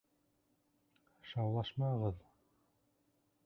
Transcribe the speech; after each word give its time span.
Шаулашмағыҙ! 1.33 2.21